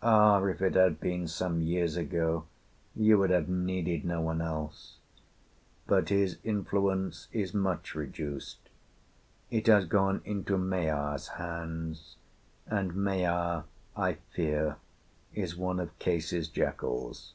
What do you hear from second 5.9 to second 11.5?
his influence is much reduced, it has gone into Maea's